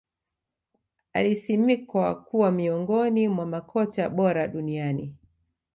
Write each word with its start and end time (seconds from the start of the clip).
Alisimikwa 1.13 2.15
kuwa 2.23 2.51
miongoni 2.51 3.27
mwa 3.27 3.45
makocha 3.45 4.09
bora 4.09 4.47
duniani 4.47 5.15